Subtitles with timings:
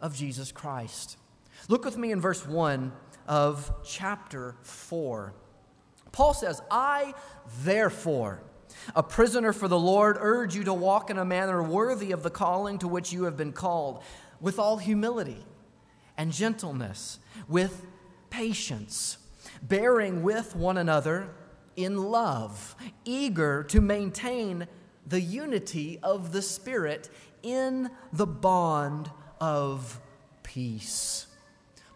[0.00, 1.16] of Jesus Christ.
[1.68, 2.92] Look with me in verse 1
[3.28, 5.34] of chapter 4.
[6.12, 7.14] Paul says, I
[7.62, 8.42] therefore,
[8.94, 12.30] a prisoner for the Lord, urge you to walk in a manner worthy of the
[12.30, 14.02] calling to which you have been called,
[14.40, 15.44] with all humility
[16.16, 17.86] and gentleness, with
[18.30, 19.18] patience,
[19.62, 21.30] bearing with one another
[21.76, 22.74] in love,
[23.04, 24.66] eager to maintain
[25.06, 27.10] the unity of the Spirit
[27.42, 29.10] in the bond
[29.40, 29.98] of
[30.42, 31.26] peace.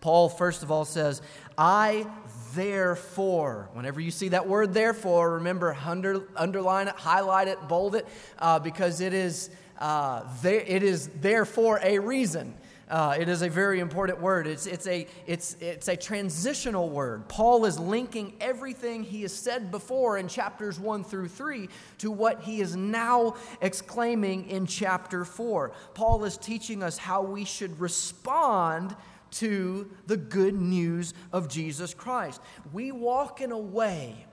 [0.00, 1.22] Paul, first of all, says,
[1.56, 2.06] I
[2.54, 8.06] therefore, whenever you see that word therefore, remember, under, underline it, highlight it, bold it,
[8.38, 12.54] uh, because it is, uh, there, it is there for a reason.
[12.88, 14.46] Uh, it is a very important word.
[14.46, 17.28] It's, it's, a, it's, it's a transitional word.
[17.28, 22.42] Paul is linking everything he has said before in chapters 1 through 3 to what
[22.42, 25.72] he is now exclaiming in chapter 4.
[25.94, 28.94] Paul is teaching us how we should respond
[29.32, 32.40] to the good news of Jesus Christ.
[32.72, 34.26] We walk in a way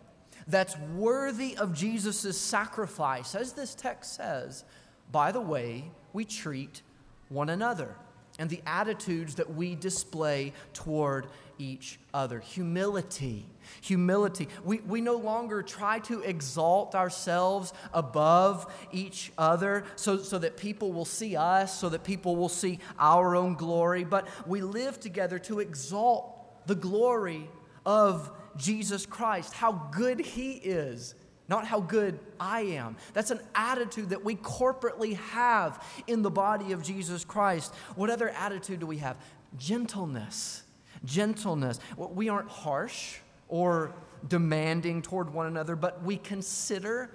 [0.47, 4.65] that's worthy of Jesus' sacrifice, as this text says,
[5.11, 6.81] by the way we treat
[7.29, 7.95] one another
[8.41, 11.27] and the attitudes that we display toward
[11.59, 12.39] each other.
[12.39, 13.45] Humility.
[13.81, 14.47] Humility.
[14.63, 20.91] We, we no longer try to exalt ourselves above each other so, so that people
[20.91, 25.37] will see us, so that people will see our own glory, but we live together
[25.37, 27.47] to exalt the glory
[27.85, 31.13] of Jesus Christ, how good He is
[31.51, 32.95] not how good I am.
[33.11, 37.73] That's an attitude that we corporately have in the body of Jesus Christ.
[37.95, 39.17] What other attitude do we have?
[39.57, 40.63] Gentleness.
[41.03, 41.81] Gentleness.
[41.97, 43.17] We aren't harsh
[43.49, 43.93] or
[44.29, 47.11] demanding toward one another, but we consider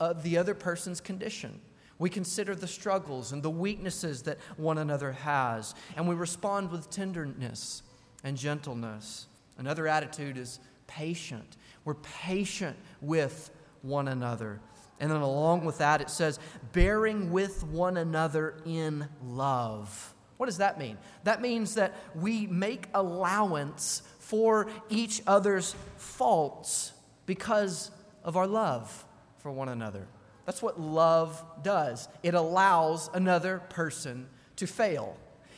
[0.00, 1.60] uh, the other person's condition.
[1.98, 6.88] We consider the struggles and the weaknesses that one another has, and we respond with
[6.88, 7.82] tenderness
[8.24, 9.26] and gentleness.
[9.58, 11.58] Another attitude is patient.
[11.84, 13.50] We're patient with
[13.84, 14.60] one another.
[15.00, 16.38] And then along with that, it says,
[16.72, 20.14] bearing with one another in love.
[20.36, 20.98] What does that mean?
[21.24, 26.92] That means that we make allowance for each other's faults
[27.26, 27.90] because
[28.24, 29.04] of our love
[29.38, 30.06] for one another.
[30.46, 32.08] That's what love does.
[32.22, 35.16] It allows another person to fail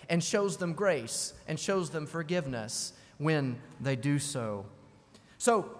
[0.08, 4.66] and shows them grace and shows them forgiveness when they do so.
[5.38, 5.70] So,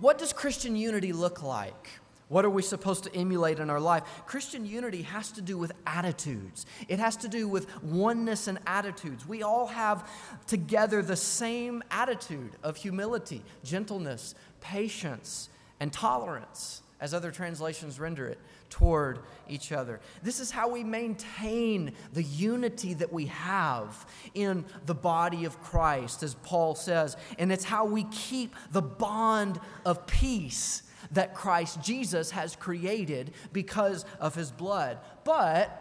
[0.00, 1.88] what does Christian unity look like?
[2.28, 4.04] What are we supposed to emulate in our life?
[4.24, 6.64] Christian unity has to do with attitudes.
[6.88, 9.28] It has to do with oneness and attitudes.
[9.28, 10.08] We all have
[10.46, 18.38] together the same attitude of humility, gentleness, patience, and tolerance, as other translations render it,
[18.72, 19.18] toward
[19.50, 20.00] each other.
[20.22, 26.22] This is how we maintain the unity that we have in the body of Christ,
[26.22, 32.30] as Paul says, and it's how we keep the bond of peace that Christ Jesus
[32.30, 34.98] has created because of his blood.
[35.22, 35.78] But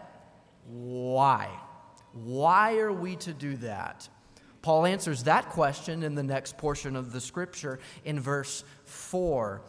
[0.68, 1.48] why?
[2.12, 4.10] Why are we to do that?
[4.62, 9.62] Paul answers that question in the next portion of the scripture in verse 4.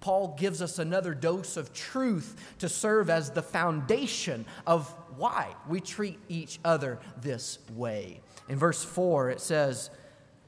[0.00, 5.80] Paul gives us another dose of truth to serve as the foundation of why we
[5.80, 8.20] treat each other this way.
[8.48, 9.90] In verse 4, it says,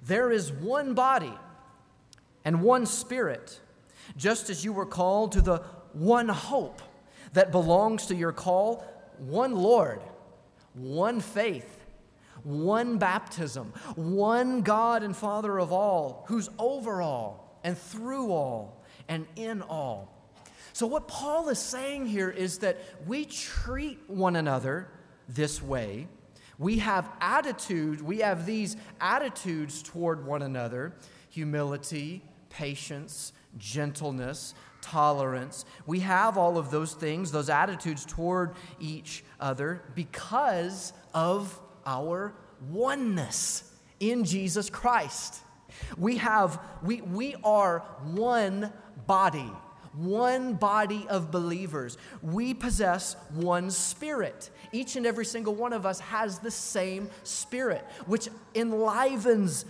[0.04, 1.34] There is one body
[2.44, 3.60] and one spirit
[4.16, 5.58] just as you were called to the
[5.92, 6.82] one hope
[7.32, 8.84] that belongs to your call,
[9.18, 10.00] one Lord,
[10.74, 11.77] one faith,
[12.44, 19.26] one baptism, one God and Father of all, who's over all and through all and
[19.36, 20.14] in all.
[20.72, 24.88] So, what Paul is saying here is that we treat one another
[25.28, 26.08] this way.
[26.58, 30.94] We have attitude, we have these attitudes toward one another
[31.30, 35.64] humility, patience, gentleness, tolerance.
[35.86, 42.34] We have all of those things, those attitudes toward each other because of our
[42.68, 43.64] oneness
[43.98, 45.40] in Jesus Christ.
[45.96, 48.72] We have we we are one
[49.06, 49.50] body,
[49.94, 51.96] one body of believers.
[52.22, 54.50] We possess one spirit.
[54.70, 59.64] Each and every single one of us has the same spirit, which enlivens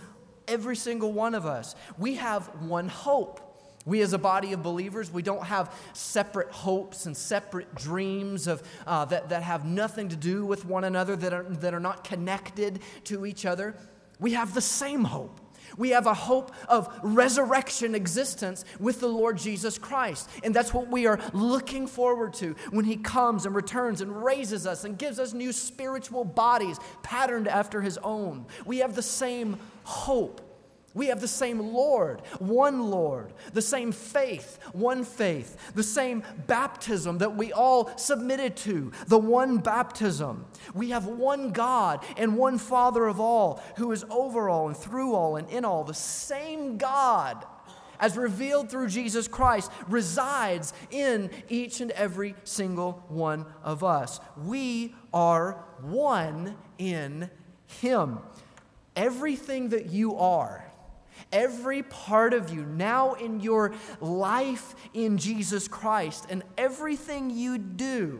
[0.47, 1.73] every single one of us.
[1.97, 3.48] We have one hope.
[3.89, 8.61] We, as a body of believers, we don't have separate hopes and separate dreams of,
[8.85, 12.03] uh, that, that have nothing to do with one another, that are, that are not
[12.03, 13.75] connected to each other.
[14.19, 15.39] We have the same hope.
[15.75, 20.29] We have a hope of resurrection existence with the Lord Jesus Christ.
[20.43, 24.67] And that's what we are looking forward to when He comes and returns and raises
[24.67, 28.45] us and gives us new spiritual bodies patterned after His own.
[28.65, 30.41] We have the same hope.
[30.93, 37.19] We have the same Lord, one Lord, the same faith, one faith, the same baptism
[37.19, 40.45] that we all submitted to, the one baptism.
[40.73, 45.13] We have one God and one Father of all, who is over all and through
[45.13, 45.83] all and in all.
[45.83, 47.45] The same God,
[47.99, 54.19] as revealed through Jesus Christ, resides in each and every single one of us.
[54.37, 57.29] We are one in
[57.67, 58.19] Him.
[58.95, 60.68] Everything that you are,
[61.31, 68.19] every part of you now in your life in Jesus Christ and everything you do,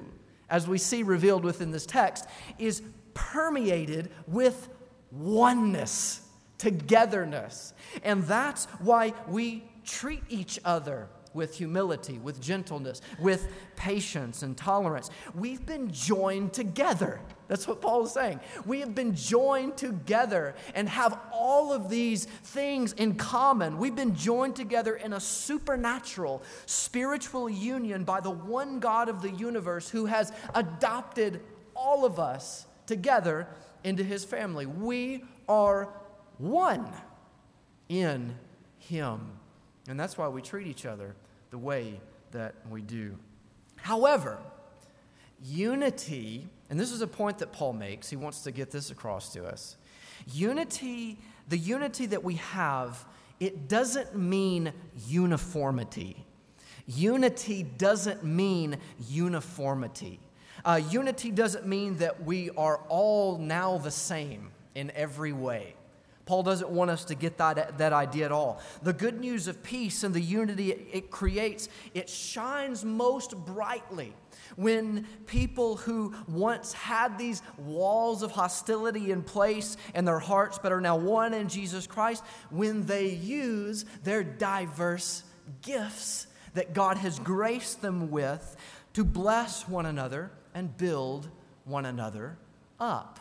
[0.50, 2.26] as we see revealed within this text,
[2.58, 2.82] is
[3.14, 4.70] permeated with
[5.12, 6.22] oneness,
[6.58, 7.74] togetherness.
[8.04, 15.10] And that's why we treat each other with humility, with gentleness, with patience and tolerance.
[15.36, 17.20] We've been joined together.
[17.48, 18.40] That's what Paul is saying.
[18.66, 23.78] We have been joined together and have all of these things in common.
[23.78, 29.31] We've been joined together in a supernatural, spiritual union by the one God of the
[29.31, 31.42] universe who has adopted
[31.76, 33.48] all of us together
[33.84, 34.66] into his family.
[34.66, 35.90] We are
[36.38, 36.92] one
[37.88, 38.36] in
[38.78, 39.31] him.
[39.88, 41.16] And that's why we treat each other
[41.51, 42.00] the way
[42.31, 43.18] that we do.
[43.78, 44.38] However,
[45.44, 49.34] unity, and this is a point that Paul makes, he wants to get this across
[49.34, 49.78] to us.
[50.34, 51.18] Unity,
[51.48, 53.06] the unity that we have,
[53.40, 54.74] it doesn't mean
[55.07, 56.25] uniformity.
[56.86, 60.19] Unity doesn't mean uniformity.
[60.66, 65.74] Uh, unity doesn't mean that we are all now the same in every way.
[66.30, 68.62] Paul doesn't want us to get that, that idea at all.
[68.84, 74.14] The good news of peace and the unity it creates, it shines most brightly
[74.56, 80.72] when people who once had these walls of hostility in place in their hearts but
[80.72, 85.24] are now one in Jesus Christ, when they use their diverse
[85.64, 88.56] gifts that God has graced them with
[88.94, 91.28] to bless one another and build
[91.66, 92.38] one another
[92.80, 93.19] up.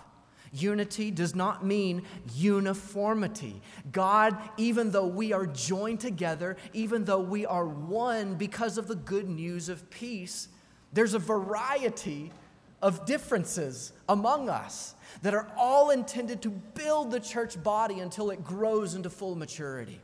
[0.52, 2.02] Unity does not mean
[2.34, 3.60] uniformity.
[3.92, 8.96] God, even though we are joined together, even though we are one because of the
[8.96, 10.48] good news of peace,
[10.92, 12.32] there's a variety
[12.80, 18.44] of differences among us that are all intended to build the church body until it
[18.44, 20.00] grows into full maturity.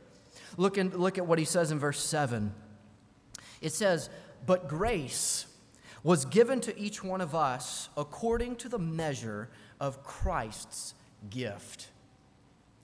[0.57, 2.53] Look, in, look at what he says in verse 7.
[3.61, 4.09] It says,
[4.45, 5.47] But grace
[6.03, 9.49] was given to each one of us according to the measure
[9.79, 10.93] of Christ's
[11.29, 11.89] gift.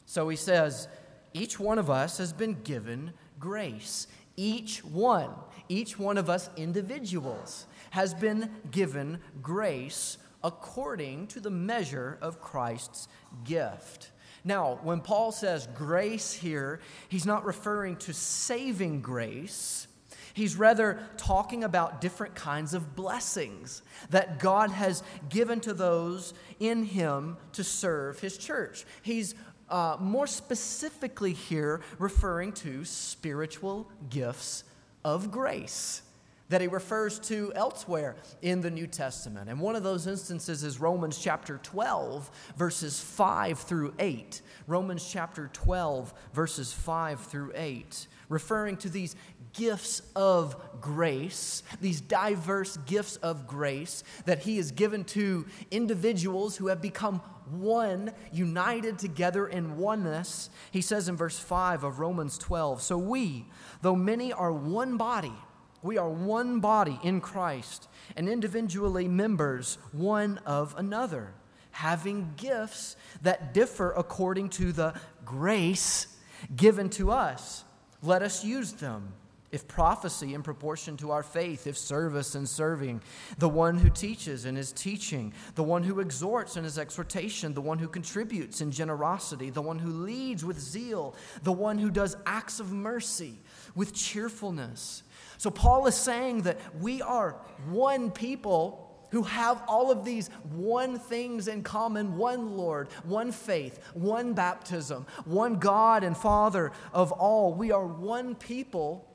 [0.06, 0.88] So he says,
[1.34, 4.08] each one of us has been given grace.
[4.36, 5.30] Each one,
[5.70, 13.08] each one of us individuals has been given grace according to the measure of Christ's
[13.46, 14.12] gift.
[14.44, 16.80] Now, when Paul says grace here,
[17.10, 19.88] he's not referring to saving grace
[20.34, 26.84] He's rather talking about different kinds of blessings that God has given to those in
[26.84, 28.86] Him to serve His church.
[29.02, 29.36] He's
[29.70, 34.64] uh, more specifically here referring to spiritual gifts
[35.04, 36.04] of grace
[36.52, 39.50] that he refers to elsewhere in the New Testament.
[39.50, 44.42] And one of those instances is Romans chapter 12, verses 5 through 8.
[44.68, 49.16] Romans chapter 12, verses 5 through 8, referring to these
[49.54, 56.68] gifts of grace, these diverse gifts of grace that He has given to individuals who
[56.68, 60.50] have become one, united together in oneness.
[60.72, 63.46] He says in verse 5 of Romans 12 So we,
[63.82, 65.34] though many are one body,
[65.82, 71.34] we are one body in Christ and individually members one of another,
[71.72, 74.94] having gifts that differ according to the
[75.26, 76.08] grace
[76.56, 77.64] given to us.
[78.04, 79.14] Let us use them
[79.52, 83.02] if prophecy in proportion to our faith, if service in serving,
[83.38, 87.62] the one who teaches in his teaching, the one who exhorts in his exhortation, the
[87.62, 92.16] one who contributes in generosity, the one who leads with zeal, the one who does
[92.26, 93.40] acts of mercy
[93.76, 95.04] with cheerfulness.
[95.38, 97.32] So, Paul is saying that we are
[97.70, 103.80] one people who have all of these one things in common one Lord, one faith,
[103.94, 107.54] one baptism, one God and Father of all.
[107.54, 109.11] We are one people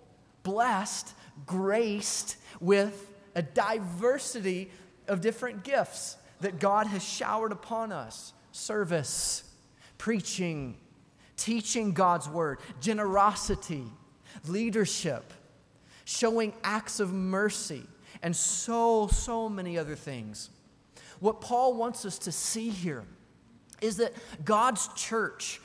[0.47, 1.13] blessed,
[1.45, 4.71] graced with a diversity
[5.09, 9.43] of different gifts that God has showered upon us service,
[9.99, 10.77] preaching,
[11.37, 13.85] teaching God's word, generosity,
[14.47, 15.33] leadership,
[16.05, 17.83] showing acts of mercy,
[18.23, 20.51] and so, so many other things.
[21.19, 23.05] What Paul wants us to see here
[23.81, 24.13] is that
[24.45, 25.61] God's church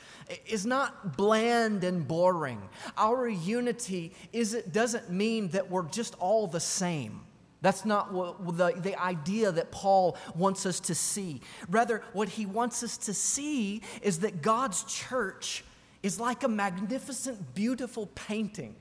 [0.46, 2.60] is not bland and boring.
[2.96, 7.20] Our unity is, it doesn't mean that we're just all the same.
[7.60, 11.40] That's not what, the, the idea that Paul wants us to see.
[11.68, 15.64] Rather, what he wants us to see is that God's church
[16.02, 18.74] is like a magnificent, beautiful painting.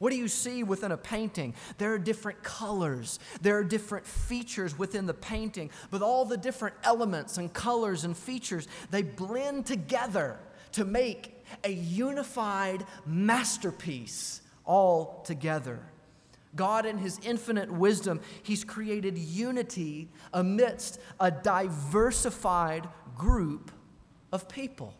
[0.00, 1.54] What do you see within a painting?
[1.76, 6.74] There are different colors, there are different features within the painting, but all the different
[6.84, 10.40] elements and colors and features, they blend together
[10.72, 15.80] to make a unified masterpiece all together.
[16.56, 22.88] God, in His infinite wisdom, He's created unity amidst a diversified
[23.18, 23.70] group
[24.32, 24.94] of people.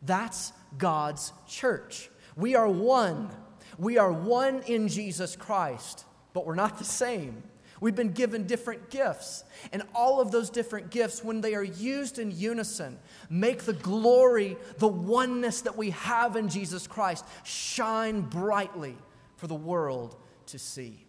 [0.00, 2.08] That's God's church.
[2.36, 3.30] We are one.
[3.78, 7.42] We are one in Jesus Christ, but we're not the same.
[7.80, 9.44] We've been given different gifts.
[9.72, 14.56] And all of those different gifts, when they are used in unison, make the glory,
[14.78, 18.96] the oneness that we have in Jesus Christ, shine brightly
[19.36, 20.16] for the world
[20.46, 21.04] to see.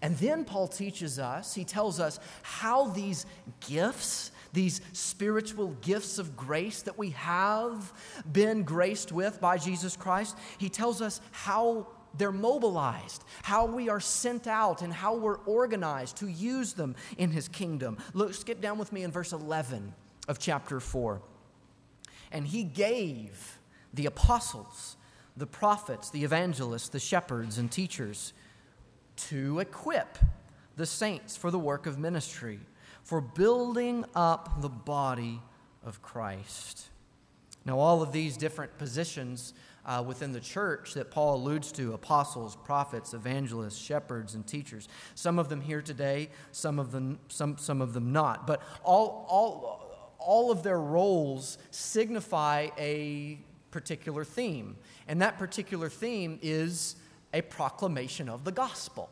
[0.00, 3.26] And then Paul teaches us, he tells us how these
[3.68, 7.92] gifts, these spiritual gifts of grace that we have
[8.30, 14.00] been graced with by Jesus Christ, he tells us how they're mobilized, how we are
[14.00, 17.98] sent out, and how we're organized to use them in his kingdom.
[18.14, 19.92] Look, skip down with me in verse 11
[20.28, 21.20] of chapter 4.
[22.32, 23.58] And he gave
[23.94, 24.96] the apostles,
[25.36, 28.32] the prophets, the evangelists, the shepherds, and teachers
[29.16, 30.18] to equip
[30.76, 32.60] the saints for the work of ministry,
[33.06, 35.40] for building up the body
[35.84, 36.88] of Christ.
[37.64, 42.56] Now, all of these different positions uh, within the church that Paul alludes to apostles,
[42.56, 44.88] prophets, evangelists, shepherds, and teachers.
[45.14, 48.44] Some of them here today, some of them, some, some of them not.
[48.44, 53.38] But all, all, all of their roles signify a
[53.70, 54.76] particular theme.
[55.06, 56.96] And that particular theme is
[57.32, 59.08] a proclamation of the gospel.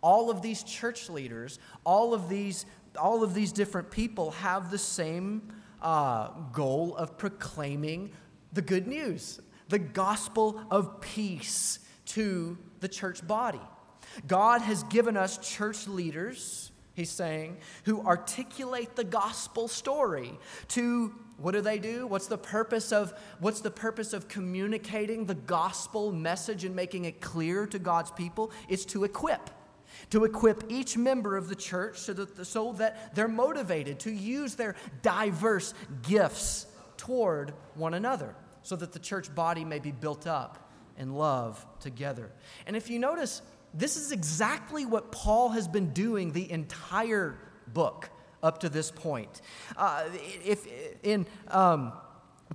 [0.00, 2.66] All of these church leaders, all of these,
[2.98, 8.10] all of these different people have the same uh, goal of proclaiming
[8.52, 13.60] the good news the gospel of peace to the church body.
[14.26, 20.38] God has given us church leaders, he's saying, who articulate the gospel story
[20.68, 22.06] to what do they do?
[22.06, 27.20] What's the purpose of what's the purpose of communicating the gospel message and making it
[27.20, 28.50] clear to God's people?
[28.68, 29.50] It's to equip
[30.10, 34.54] to equip each member of the church so that, so that they're motivated to use
[34.54, 40.70] their diverse gifts toward one another so that the church body may be built up
[40.98, 42.30] in love together.
[42.66, 43.40] And if you notice,
[43.72, 47.38] this is exactly what Paul has been doing the entire
[47.72, 48.10] book
[48.42, 49.40] up to this point.
[49.76, 50.04] Uh,
[50.44, 50.66] if
[51.02, 51.92] in um,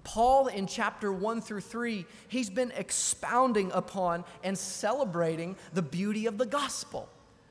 [0.04, 6.38] Paul, in chapter 1 through 3, he's been expounding upon and celebrating the beauty of
[6.38, 7.10] the gospel.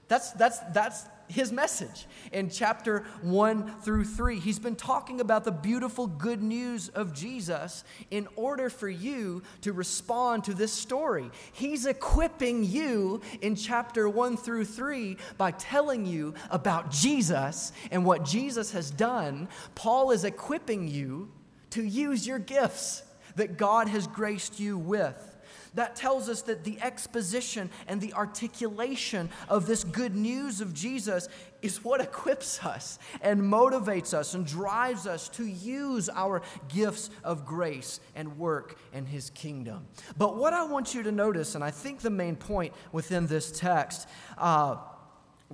[0.09, 4.39] That's, that's, that's his message in chapter 1 through 3.
[4.39, 9.73] He's been talking about the beautiful good news of Jesus in order for you to
[9.73, 11.31] respond to this story.
[11.53, 18.25] He's equipping you in chapter 1 through 3 by telling you about Jesus and what
[18.25, 19.49] Jesus has done.
[19.75, 21.31] Paul is equipping you
[21.71, 23.03] to use your gifts
[23.37, 25.32] that God has graced you with.
[25.75, 31.29] That tells us that the exposition and the articulation of this good news of Jesus
[31.62, 37.47] is what equips us and motivates us and drives us to use our gifts of
[37.47, 39.87] grace and work in His kingdom.
[40.19, 43.50] But what I want you to notice, and I think the main point within this
[43.52, 44.76] text, uh,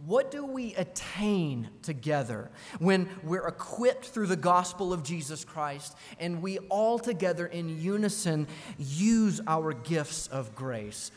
[0.07, 6.43] what do we attain together when we're equipped through the gospel of Jesus Christ and
[6.43, 8.47] we all together in unison
[8.78, 11.11] use our gifts of grace?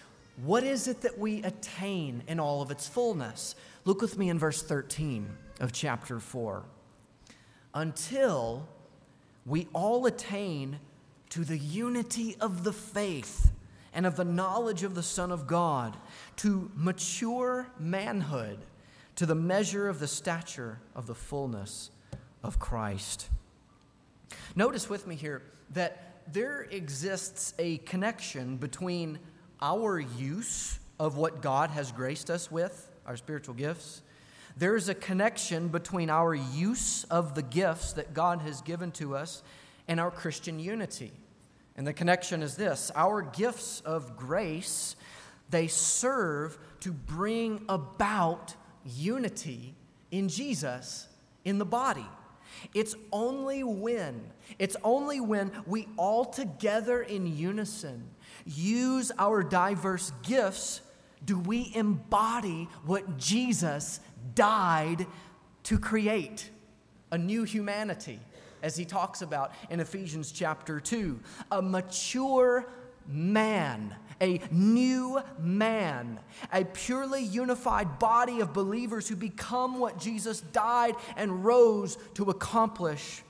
[0.43, 3.55] What is it that we attain in all of its fullness?
[3.85, 6.63] Look with me in verse 13 of chapter 4.
[7.73, 8.67] Until
[9.45, 10.79] we all attain
[11.29, 13.51] to the unity of the faith
[13.93, 15.97] and of the knowledge of the Son of God,
[16.37, 18.59] to mature manhood
[19.21, 21.91] to the measure of the stature of the fullness
[22.43, 23.29] of Christ.
[24.55, 25.43] Notice with me here
[25.75, 29.19] that there exists a connection between
[29.61, 34.01] our use of what God has graced us with, our spiritual gifts.
[34.57, 39.15] There is a connection between our use of the gifts that God has given to
[39.15, 39.43] us
[39.87, 41.11] and our Christian unity.
[41.75, 44.95] And the connection is this our gifts of grace,
[45.51, 49.75] they serve to bring about unity
[50.11, 51.07] in Jesus
[51.43, 52.05] in the body.
[52.73, 54.21] It's only when,
[54.59, 58.09] it's only when we all together in unison
[58.45, 60.81] use our diverse gifts
[61.23, 63.99] do we embody what Jesus
[64.33, 65.05] died
[65.63, 66.49] to create
[67.11, 68.19] a new humanity,
[68.63, 71.19] as he talks about in Ephesians chapter 2.
[71.51, 72.65] A mature
[73.07, 76.19] man, a new man,
[76.53, 83.23] a purely unified body of believers who become what Jesus died and rose to accomplish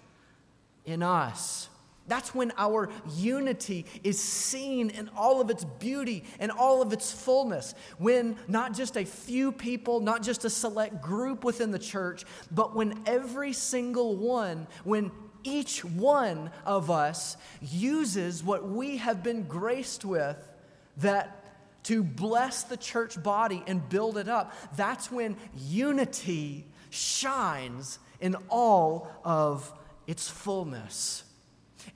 [0.85, 1.69] in us.
[2.07, 7.11] That's when our unity is seen in all of its beauty and all of its
[7.11, 7.73] fullness.
[7.99, 12.75] When not just a few people, not just a select group within the church, but
[12.75, 15.11] when every single one, when
[15.43, 20.50] each one of us uses what we have been graced with
[20.97, 21.37] that
[21.83, 29.09] to bless the church body and build it up, that's when unity shines in all
[29.23, 29.73] of
[30.07, 31.23] its fullness.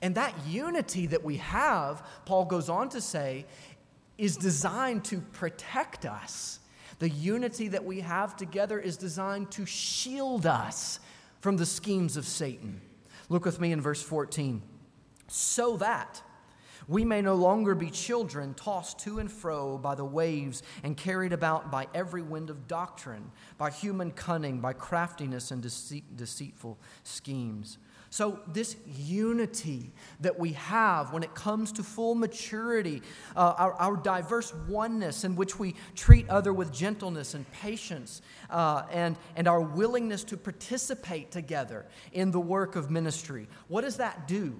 [0.02, 3.46] And that unity that we have, Paul goes on to say,
[4.18, 6.58] is designed to protect us.
[6.98, 10.98] The unity that we have together is designed to shield us
[11.40, 12.80] from the schemes of Satan.
[13.28, 14.62] Look with me in verse 14.
[15.28, 16.22] So that
[16.88, 21.32] we may no longer be children tossed to and fro by the waves and carried
[21.32, 27.78] about by every wind of doctrine, by human cunning, by craftiness and deceit, deceitful schemes.
[28.08, 33.02] So, this unity that we have when it comes to full maturity,
[33.34, 38.84] uh, our, our, diverse oneness in which we treat other with gentleness and patience, uh,
[38.92, 44.28] and, and our willingness to participate together in the work of ministry, what does that
[44.28, 44.58] do?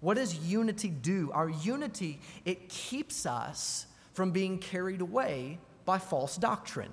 [0.00, 1.30] What does unity do?
[1.32, 6.92] Our unity, it keeps us from being carried away by false doctrine.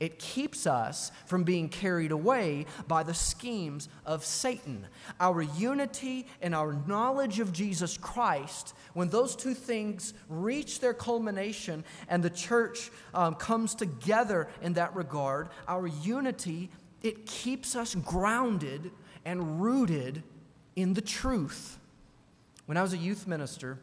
[0.00, 4.86] It keeps us from being carried away by the schemes of Satan.
[5.20, 11.84] Our unity and our knowledge of Jesus Christ, when those two things reach their culmination
[12.08, 16.70] and the church um, comes together in that regard, our unity,
[17.02, 18.90] it keeps us grounded
[19.24, 20.22] and rooted
[20.76, 21.78] in the truth.
[22.66, 23.78] When I was a youth minister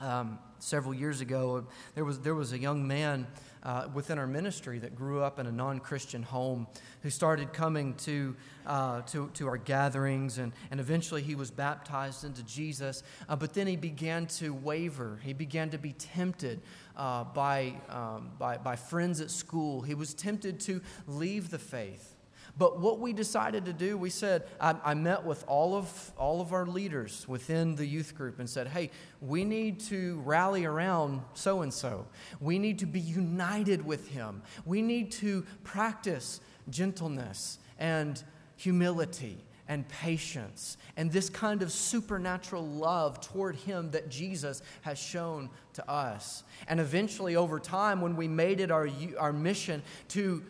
[0.00, 3.26] um, several years ago, there was, there was a young man
[3.62, 6.66] uh, within our ministry that grew up in a non Christian home
[7.02, 8.34] who started coming to,
[8.66, 13.02] uh, to, to, our gatherings, and, and eventually he was baptized into Jesus.
[13.28, 16.60] Uh, but then he began to waver, he began to be tempted.
[16.96, 19.82] Uh, by, um, by, by friends at school.
[19.82, 22.17] He was tempted to leave the faith.
[22.58, 26.40] But what we decided to do, we said, I, I, met with all of, all
[26.40, 28.90] of our leaders within the youth group and said, hey,
[29.20, 32.06] we need to rally around so and so.
[32.40, 34.42] We need to be united with him.
[34.66, 38.20] We need to practice gentleness and
[38.56, 45.50] humility and patience and this kind of supernatural love toward him that Jesus has shown
[45.74, 46.42] to us.
[46.66, 50.42] And eventually, over time, when we made it our, our mission to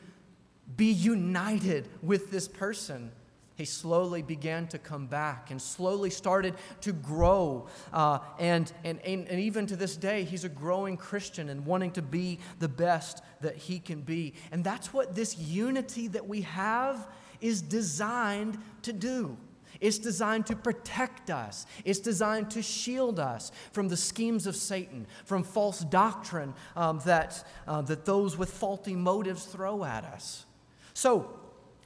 [0.76, 3.10] be united with this person.
[3.58, 7.66] He slowly began to come back and slowly started to grow.
[7.92, 12.02] Uh, and, and, and, even to this day, he's a growing Christian and wanting to
[12.02, 14.34] be the best that he can be.
[14.52, 17.08] And that's what this unity that we have
[17.40, 19.36] is designed to do.
[19.80, 21.66] It's designed to protect us.
[21.84, 27.44] It's designed to shield us from the schemes of Satan, from false doctrine um, that,
[27.66, 30.46] uh, that those with faulty motives throw at us.
[30.98, 31.30] So,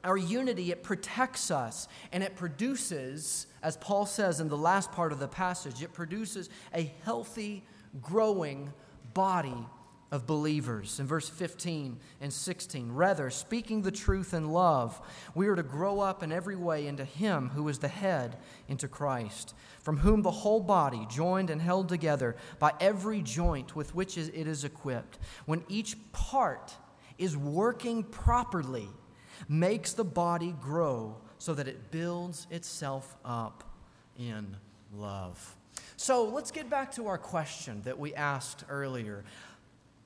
[0.04, 5.12] our unity, it protects us and it produces, as Paul says in the last part
[5.12, 7.62] of the passage, it produces a healthy,
[8.00, 8.72] growing
[9.12, 9.66] body
[10.10, 10.98] of believers.
[10.98, 14.98] In verse 15 and 16, rather, speaking the truth in love,
[15.34, 18.88] we are to grow up in every way into Him who is the head, into
[18.88, 24.16] Christ, from whom the whole body, joined and held together by every joint with which
[24.16, 26.78] it is equipped, when each part
[27.18, 28.88] is working properly,
[29.48, 33.64] makes the body grow so that it builds itself up
[34.18, 34.56] in
[34.94, 35.56] love.
[35.96, 39.24] So let's get back to our question that we asked earlier.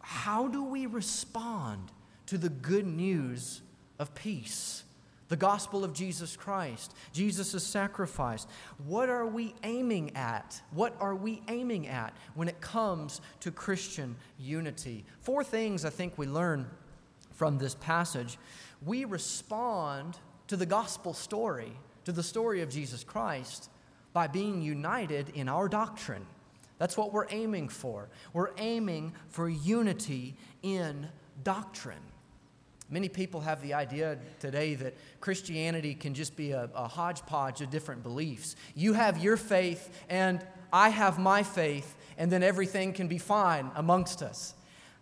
[0.00, 1.90] How do we respond
[2.26, 3.62] to the good news
[3.98, 4.84] of peace?
[5.28, 8.46] The gospel of Jesus Christ, Jesus' sacrifice.
[8.86, 10.62] What are we aiming at?
[10.70, 15.04] What are we aiming at when it comes to Christian unity?
[15.20, 16.70] Four things I think we learn
[17.32, 18.38] from this passage
[18.84, 21.72] we respond to the gospel story,
[22.04, 23.70] to the story of Jesus Christ,
[24.12, 26.26] by being united in our doctrine.
[26.78, 28.08] That's what we're aiming for.
[28.32, 31.08] We're aiming for unity in
[31.42, 31.98] doctrine.
[32.88, 37.70] Many people have the idea today that Christianity can just be a, a, hodgepodge of
[37.70, 38.54] different beliefs.
[38.76, 43.72] You have your faith, and I have my faith, and then everything can be fine
[43.74, 44.54] amongst us.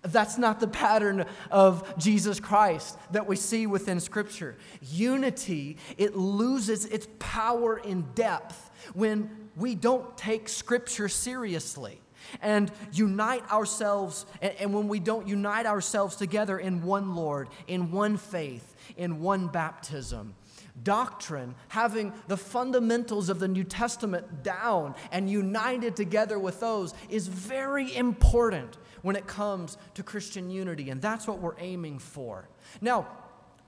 [0.05, 4.57] That's not the pattern of Jesus Christ that we see within Scripture.
[4.83, 12.01] Unity, it loses its power in depth when we don't take Scripture seriously
[12.43, 18.17] and unite ourselves, and, when we don't unite ourselves together in one Lord, in one
[18.17, 20.35] faith, in one baptism.
[20.83, 27.29] Doctrine, having the fundamentals of the New Testament down and united together with those, is
[27.29, 32.49] very important when it comes to Christian unity, and that's what we're aiming for.
[32.81, 33.07] Now,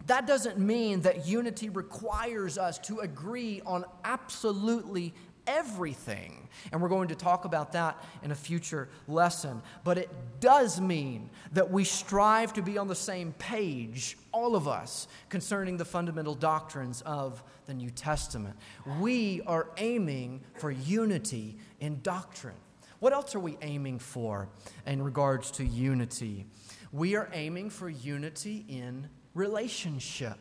[0.07, 5.13] that doesn't mean that unity requires us to agree on absolutely
[5.47, 6.49] everything.
[6.73, 9.61] And we're going to talk about that in a future lesson.
[9.85, 14.67] But it does mean that we strive to be on the same page, all of
[14.67, 18.57] us, concerning the fundamental doctrines of the New Testament.
[19.01, 22.57] We are aiming for unity in doctrine.
[22.99, 24.49] What else are we aiming for
[24.87, 26.47] in regards to unity?
[26.93, 30.39] We are aiming for unity in relationship.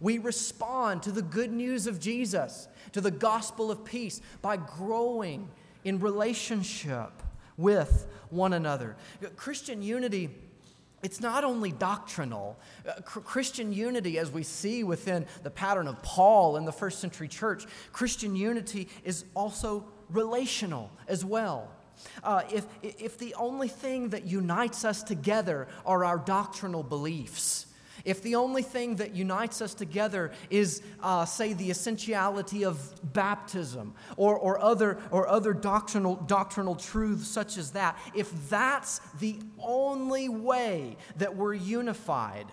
[0.00, 5.48] We respond to the good news of Jesus, to the gospel of peace, by growing
[5.84, 7.22] in relationship
[7.56, 8.96] with one another.
[9.36, 10.30] Christian unity.
[11.02, 12.58] It's not only doctrinal.
[12.88, 17.28] Uh, Christian unity, as we see within the pattern of Paul in the first century
[17.28, 21.70] church, Christian unity is also relational as well.
[22.22, 27.66] Uh, if, if the only thing that unites us together are our doctrinal beliefs,
[28.04, 32.78] if the only thing that unites us together is, uh, say, the essentiality of
[33.12, 39.40] baptism or, or other, or other doctrinal, doctrinal truths such as that, if that's the
[39.58, 42.46] only way that we're unified,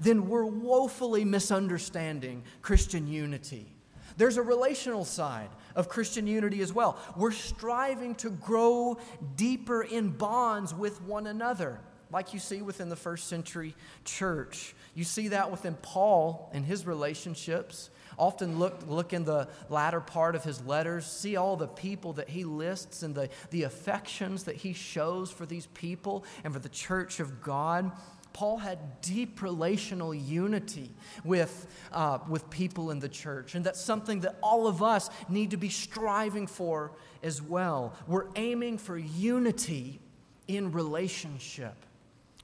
[0.00, 3.72] then we're woefully misunderstanding Christian unity.
[4.16, 6.98] There's a relational side of Christian unity as well.
[7.16, 8.98] We're striving to grow
[9.36, 11.78] deeper in bonds with one another,
[12.10, 14.74] like you see within the first century church.
[14.94, 17.90] You see that within Paul and his relationships.
[18.18, 22.30] Often look, look in the latter part of his letters, see all the people that
[22.30, 26.70] he lists and the, the affections that he shows for these people and for the
[26.70, 27.92] church of God.
[28.36, 30.90] Paul had deep relational unity
[31.24, 35.52] with, uh, with people in the church, and that's something that all of us need
[35.52, 37.94] to be striving for as well.
[38.06, 40.00] We're aiming for unity
[40.48, 41.72] in relationship.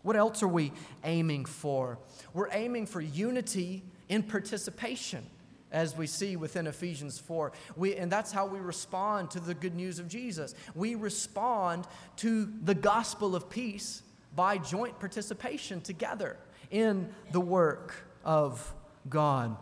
[0.00, 0.72] What else are we
[1.04, 1.98] aiming for?
[2.32, 5.26] We're aiming for unity in participation
[5.70, 7.52] as we see within Ephesians 4.
[7.76, 10.54] We, and that's how we respond to the good news of Jesus.
[10.74, 14.02] We respond to the gospel of peace
[14.34, 16.36] by joint participation together
[16.70, 18.74] in the work of
[19.08, 19.56] God.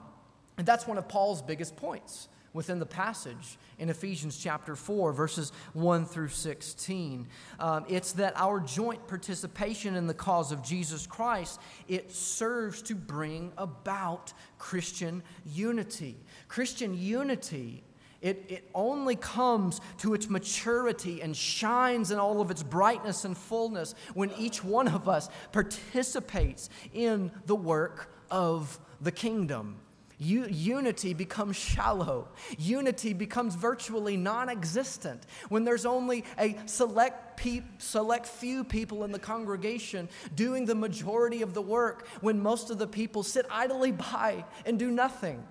[0.59, 5.53] And that's one of Paul's biggest points within the passage in Ephesians chapter 4, verses
[5.73, 7.27] 1 through 16.
[7.59, 12.95] Um, it's that our joint participation in the cause of Jesus Christ, it serves to
[12.95, 16.17] bring about Christian unity.
[16.49, 17.85] Christian unity
[18.23, 23.37] it, it only comes to its maturity and shines in all of its brightness and
[23.37, 29.77] fullness when each one of us participates in the work of the kingdom.
[30.19, 32.29] U- unity becomes shallow.
[32.59, 39.13] Unity becomes virtually non existent when there's only a select, pe- select few people in
[39.13, 43.93] the congregation doing the majority of the work, when most of the people sit idly
[43.93, 45.43] by and do nothing.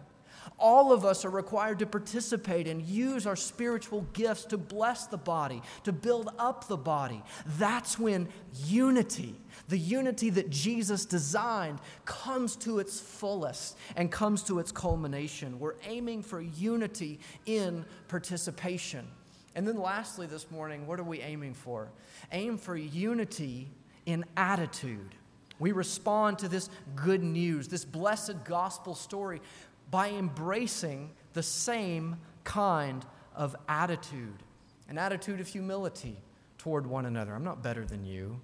[0.60, 5.18] All of us are required to participate and use our spiritual gifts to bless the
[5.18, 7.24] body, to build up the body.
[7.58, 8.28] That's when
[8.66, 9.36] unity,
[9.70, 15.60] the unity that Jesus designed, comes to its fullest and comes to its culmination.
[15.60, 19.08] We're aiming for unity in participation.
[19.56, 21.90] And then, lastly, this morning, what are we aiming for?
[22.32, 23.70] Aim for unity
[24.06, 25.16] in attitude.
[25.60, 29.42] We respond to this good news, this blessed gospel story
[29.90, 34.44] by embracing the same kind of attitude
[34.90, 36.18] an attitude of humility
[36.58, 37.34] toward one another.
[37.34, 38.42] I'm not better than you.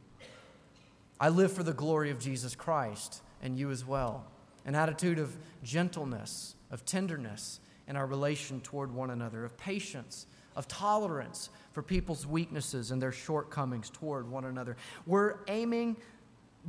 [1.20, 4.26] I live for the glory of Jesus Christ and you as well.
[4.64, 10.68] An attitude of gentleness, of tenderness in our relation toward one another, of patience, of
[10.68, 14.78] tolerance for people's weaknesses and their shortcomings toward one another.
[15.06, 15.98] We're aiming,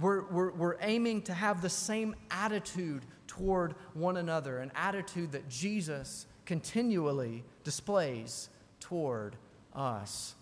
[0.00, 3.02] we're, we're, we're aiming to have the same attitude
[3.36, 8.48] toward one another, an attitude that Jesus continually displays
[8.80, 9.36] toward
[9.74, 10.34] us.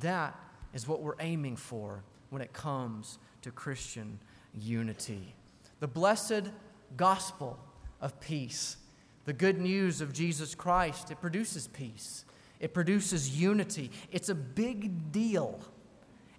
[0.00, 0.38] That
[0.74, 4.18] is what we're aiming for when it comes to Christian
[4.54, 5.34] unity.
[5.80, 6.50] The blessed
[6.96, 7.58] gospel
[8.00, 8.76] of peace,
[9.24, 12.24] the good news of Jesus Christ, it produces peace,
[12.58, 13.90] it produces unity.
[14.12, 15.60] It's a big deal.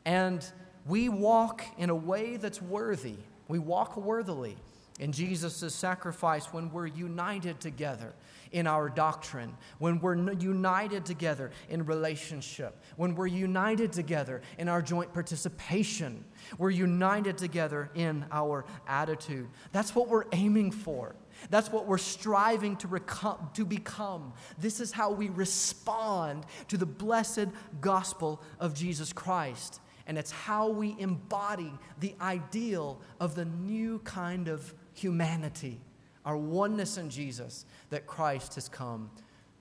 [0.06, 0.46] And
[0.86, 3.18] we walk in a way that's worthy.
[3.48, 4.58] We walk worthily
[5.00, 8.14] in Jesus' sacrifice when we're united together
[8.52, 14.82] in our doctrine, when we're united together in relationship, when we're united together in our
[14.82, 16.24] joint participation,
[16.58, 19.48] we're united together in our attitude.
[19.72, 21.16] That's what we're aiming for.
[21.50, 24.34] That's what we're striving to, recom- to become.
[24.60, 27.48] This is how we respond to the blessed
[27.80, 29.80] gospel of Jesus Christ.
[30.08, 35.80] And it's how we embody the ideal of the new kind of humanity,
[36.26, 39.10] our oneness in Jesus that Christ has come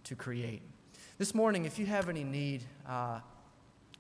[0.05, 0.63] to create.
[1.19, 3.21] This morning, if you have any need, uh,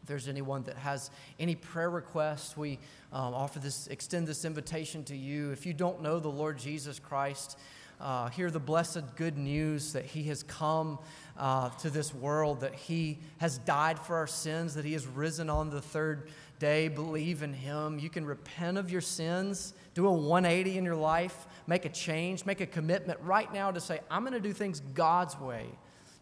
[0.00, 2.79] if there's anyone that has any prayer requests, we
[3.12, 5.50] um, offer this, extend this invitation to you.
[5.50, 7.59] If you don't know the Lord Jesus Christ,
[8.00, 10.98] uh, hear the blessed good news that He has come
[11.38, 15.50] uh, to this world, that He has died for our sins, that He has risen
[15.50, 16.88] on the third day.
[16.88, 17.98] Believe in Him.
[17.98, 22.46] You can repent of your sins, do a 180 in your life, make a change,
[22.46, 25.66] make a commitment right now to say, I'm going to do things God's way.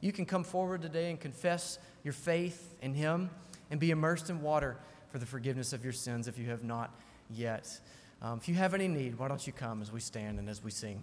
[0.01, 3.31] You can come forward today and confess your faith in Him
[3.71, 4.77] and be immersed in water
[5.11, 6.95] for the forgiveness of your sins if you have not
[7.31, 7.81] yet.
[8.21, 10.63] Um, if you have any need, why don't you come as we stand and as
[10.63, 11.03] we sing?